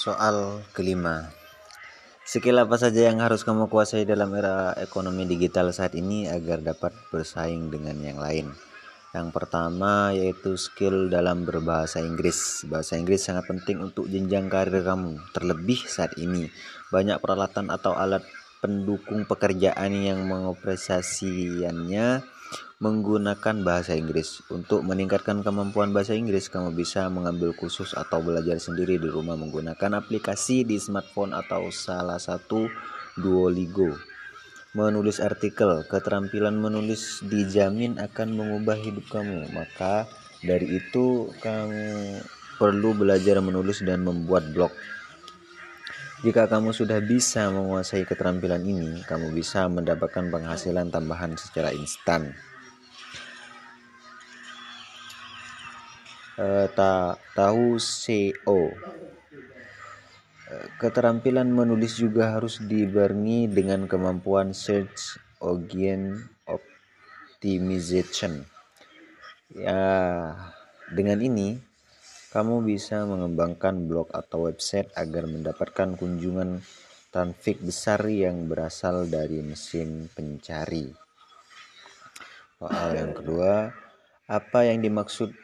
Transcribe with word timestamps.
Soal 0.00 0.64
kelima, 0.72 1.28
skill 2.24 2.56
apa 2.56 2.80
saja 2.80 3.12
yang 3.12 3.20
harus 3.20 3.44
kamu 3.44 3.68
kuasai 3.68 4.08
dalam 4.08 4.32
era 4.32 4.72
ekonomi 4.80 5.28
digital 5.28 5.76
saat 5.76 5.92
ini 5.92 6.24
agar 6.24 6.64
dapat 6.64 6.96
bersaing 7.12 7.68
dengan 7.68 8.00
yang 8.00 8.16
lain? 8.16 8.48
Yang 9.12 9.28
pertama 9.28 10.08
yaitu 10.16 10.56
skill 10.56 11.12
dalam 11.12 11.44
berbahasa 11.44 12.00
Inggris. 12.00 12.64
Bahasa 12.64 12.96
Inggris 12.96 13.28
sangat 13.28 13.44
penting 13.44 13.84
untuk 13.84 14.08
jenjang 14.08 14.48
karir 14.48 14.80
kamu, 14.80 15.20
terlebih 15.36 15.84
saat 15.84 16.16
ini 16.16 16.48
banyak 16.88 17.20
peralatan 17.20 17.68
atau 17.68 17.92
alat 17.92 18.24
pendukung 18.64 19.28
pekerjaan 19.28 19.92
yang 20.00 20.24
mengoperasikannya 20.24 22.24
menggunakan 22.80 23.60
bahasa 23.60 23.92
Inggris. 23.92 24.40
Untuk 24.48 24.80
meningkatkan 24.88 25.44
kemampuan 25.44 25.92
bahasa 25.92 26.16
Inggris, 26.16 26.48
kamu 26.48 26.72
bisa 26.72 27.12
mengambil 27.12 27.52
kursus 27.52 27.92
atau 27.92 28.24
belajar 28.24 28.56
sendiri 28.56 28.96
di 28.96 29.04
rumah 29.04 29.36
menggunakan 29.36 30.00
aplikasi 30.00 30.64
di 30.64 30.80
smartphone 30.80 31.36
atau 31.36 31.68
salah 31.68 32.16
satu 32.16 32.72
Duolingo. 33.20 33.92
Menulis 34.72 35.20
artikel, 35.20 35.84
keterampilan 35.92 36.56
menulis 36.56 37.20
dijamin 37.20 38.00
akan 38.00 38.28
mengubah 38.32 38.80
hidup 38.80 39.12
kamu. 39.12 39.52
Maka 39.52 40.08
dari 40.40 40.80
itu 40.80 41.28
kamu 41.44 42.16
perlu 42.56 42.96
belajar 42.96 43.44
menulis 43.44 43.84
dan 43.84 44.08
membuat 44.08 44.56
blog. 44.56 44.72
Jika 46.24 46.48
kamu 46.48 46.72
sudah 46.72 47.00
bisa 47.04 47.52
menguasai 47.52 48.08
keterampilan 48.08 48.64
ini, 48.64 49.04
kamu 49.04 49.36
bisa 49.36 49.68
mendapatkan 49.68 50.32
penghasilan 50.32 50.88
tambahan 50.88 51.36
secara 51.36 51.76
instan. 51.76 52.32
Uh, 56.40 56.66
ta 56.72 57.20
tahu 57.36 57.76
SEO. 57.76 58.72
Uh, 60.50 60.66
keterampilan 60.80 61.46
menulis 61.46 62.00
juga 62.00 62.34
harus 62.34 62.58
dibarengi 62.64 63.46
dengan 63.46 63.84
kemampuan 63.84 64.56
search 64.56 65.20
engine 65.44 66.32
optimization. 66.48 68.48
Ya, 69.52 69.84
dengan 70.88 71.20
ini 71.20 71.60
kamu 72.30 72.62
bisa 72.62 73.02
mengembangkan 73.04 73.90
blog 73.90 74.08
atau 74.14 74.46
website 74.46 74.86
agar 74.94 75.26
mendapatkan 75.26 75.98
kunjungan 75.98 76.62
traffic 77.10 77.58
besar 77.58 78.06
yang 78.06 78.46
berasal 78.46 79.10
dari 79.10 79.42
mesin 79.42 80.06
pencari. 80.14 80.94
Soal 82.62 82.94
yang 82.94 83.12
kedua, 83.18 83.74
apa 84.30 84.62
yang 84.62 84.78
dimaksud 84.78 85.34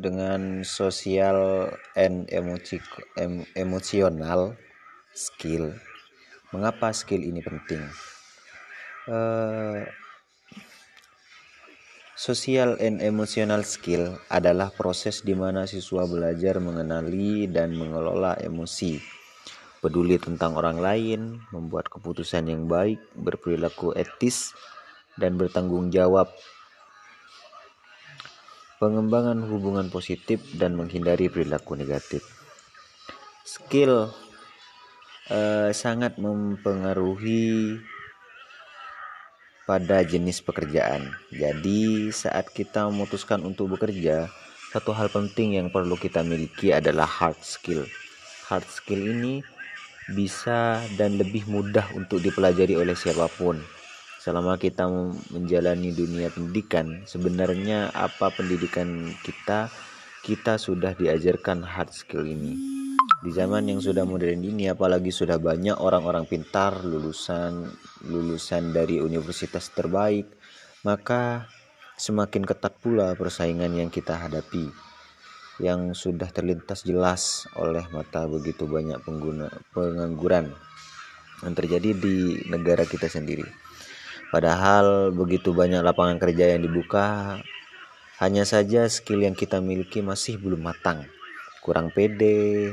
dengan 0.00 0.64
sosial 0.64 1.68
and 1.92 2.24
emosi, 2.32 2.80
em, 3.20 3.44
emosional 3.52 4.56
skill. 5.12 5.76
Mengapa 6.50 6.90
skill 6.96 7.20
ini 7.20 7.44
penting? 7.44 7.84
Uh, 9.04 9.84
Social 12.20 12.76
and 12.84 13.00
emotional 13.00 13.64
skill 13.64 14.20
adalah 14.28 14.68
proses 14.68 15.24
di 15.24 15.32
mana 15.32 15.64
siswa 15.64 16.04
belajar 16.04 16.60
mengenali 16.60 17.48
dan 17.48 17.72
mengelola 17.72 18.36
emosi, 18.36 19.00
peduli 19.80 20.20
tentang 20.20 20.52
orang 20.52 20.84
lain, 20.84 21.40
membuat 21.48 21.88
keputusan 21.88 22.44
yang 22.44 22.68
baik, 22.68 23.00
berperilaku 23.16 23.96
etis, 23.96 24.52
dan 25.16 25.40
bertanggung 25.40 25.88
jawab 25.88 26.28
pengembangan 28.80 29.44
hubungan 29.44 29.92
positif 29.92 30.40
dan 30.56 30.72
menghindari 30.72 31.28
perilaku 31.28 31.76
negatif. 31.76 32.24
Skill 33.44 34.08
uh, 35.28 35.68
sangat 35.76 36.16
mempengaruhi 36.16 37.76
pada 39.68 40.00
jenis 40.00 40.40
pekerjaan. 40.40 41.12
Jadi, 41.28 42.08
saat 42.08 42.48
kita 42.56 42.88
memutuskan 42.88 43.44
untuk 43.44 43.76
bekerja, 43.76 44.32
satu 44.72 44.96
hal 44.96 45.12
penting 45.12 45.60
yang 45.60 45.68
perlu 45.68 46.00
kita 46.00 46.24
miliki 46.24 46.72
adalah 46.72 47.06
hard 47.06 47.36
skill. 47.44 47.84
Hard 48.48 48.64
skill 48.64 49.04
ini 49.04 49.44
bisa 50.10 50.80
dan 50.96 51.20
lebih 51.20 51.44
mudah 51.46 51.84
untuk 51.94 52.18
dipelajari 52.24 52.74
oleh 52.74 52.96
siapa 52.96 53.28
pun 53.30 53.60
selama 54.20 54.60
kita 54.60 54.84
menjalani 55.32 55.96
dunia 55.96 56.28
pendidikan 56.28 57.00
sebenarnya 57.08 57.88
apa 57.96 58.28
pendidikan 58.28 59.08
kita 59.24 59.72
kita 60.20 60.60
sudah 60.60 60.92
diajarkan 60.92 61.64
hard 61.64 61.88
skill 61.96 62.28
ini 62.28 62.52
di 63.24 63.32
zaman 63.32 63.72
yang 63.72 63.80
sudah 63.80 64.04
modern 64.04 64.44
ini 64.44 64.68
apalagi 64.68 65.08
sudah 65.08 65.40
banyak 65.40 65.72
orang-orang 65.80 66.28
pintar 66.28 66.84
lulusan 66.84 67.72
lulusan 68.04 68.76
dari 68.76 69.00
universitas 69.00 69.72
terbaik 69.72 70.28
maka 70.84 71.48
semakin 71.96 72.44
ketat 72.44 72.76
pula 72.76 73.16
persaingan 73.16 73.72
yang 73.72 73.88
kita 73.88 74.20
hadapi 74.20 74.68
yang 75.60 75.92
sudah 75.92 76.28
terlintas 76.32 76.84
jelas 76.84 77.44
oleh 77.56 77.84
mata 77.92 78.24
begitu 78.24 78.64
banyak 78.64 79.00
pengguna 79.04 79.48
pengangguran 79.76 80.52
yang 81.40 81.54
terjadi 81.56 81.96
di 81.96 82.16
negara 82.48 82.84
kita 82.84 83.08
sendiri. 83.08 83.69
Padahal 84.30 85.10
begitu 85.10 85.50
banyak 85.50 85.82
lapangan 85.82 86.22
kerja 86.22 86.54
yang 86.54 86.62
dibuka, 86.62 87.38
hanya 88.22 88.46
saja 88.46 88.86
skill 88.86 89.26
yang 89.26 89.34
kita 89.34 89.58
miliki 89.58 90.06
masih 90.06 90.38
belum 90.38 90.70
matang, 90.70 91.02
kurang 91.66 91.90
pede, 91.90 92.70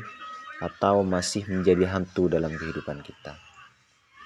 atau 0.61 1.01
masih 1.01 1.49
menjadi 1.49 1.89
hantu 1.89 2.29
dalam 2.29 2.53
kehidupan 2.53 3.01
kita. 3.01 3.46